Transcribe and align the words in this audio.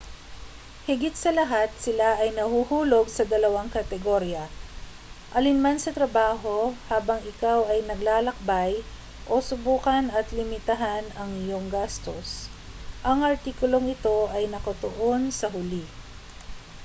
higit 0.89 1.13
sa 1.19 1.29
lahat 1.39 1.69
sila 1.85 2.09
ay 2.23 2.29
nahuhulog 2.37 3.05
sa 3.11 3.21
dalawang 3.33 3.69
kategorya 3.75 4.43
alinman 5.37 5.77
sa 5.81 5.93
trabaho 5.97 6.57
habang 6.91 7.21
ikaw 7.31 7.59
ay 7.73 7.79
naglalakbay 7.91 8.73
o 9.33 9.45
subukan 9.49 10.05
at 10.19 10.27
limitahan 10.39 11.05
ang 11.19 11.29
iyong 11.45 11.67
gastos 11.75 12.29
ang 13.09 13.19
artikulong 13.31 13.87
ito 13.95 14.19
ay 14.35 14.43
nakatuon 14.53 15.21
sa 15.39 15.47
huli 15.53 15.85